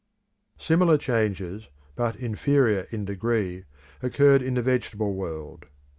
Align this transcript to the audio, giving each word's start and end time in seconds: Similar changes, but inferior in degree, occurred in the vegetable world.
Similar 0.57 0.97
changes, 0.97 1.67
but 1.95 2.15
inferior 2.15 2.87
in 2.89 3.05
degree, 3.05 3.65
occurred 4.01 4.41
in 4.41 4.55
the 4.55 4.63
vegetable 4.63 5.13
world. 5.13 5.67